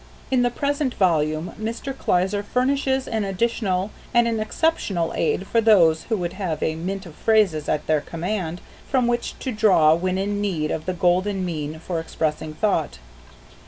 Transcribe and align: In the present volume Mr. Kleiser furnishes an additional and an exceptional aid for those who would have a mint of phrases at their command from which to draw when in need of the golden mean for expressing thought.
In 0.31 0.41
the 0.41 0.49
present 0.49 0.95
volume 0.95 1.53
Mr. 1.61 1.95
Kleiser 1.95 2.41
furnishes 2.41 3.07
an 3.07 3.23
additional 3.23 3.91
and 4.15 4.27
an 4.27 4.39
exceptional 4.39 5.13
aid 5.13 5.45
for 5.45 5.61
those 5.61 6.05
who 6.05 6.17
would 6.17 6.33
have 6.33 6.63
a 6.63 6.73
mint 6.73 7.05
of 7.05 7.13
phrases 7.13 7.69
at 7.69 7.85
their 7.85 8.01
command 8.01 8.61
from 8.89 9.05
which 9.05 9.37
to 9.37 9.51
draw 9.51 9.93
when 9.93 10.17
in 10.17 10.41
need 10.41 10.71
of 10.71 10.87
the 10.87 10.93
golden 10.95 11.45
mean 11.45 11.77
for 11.77 11.99
expressing 11.99 12.55
thought. 12.55 12.97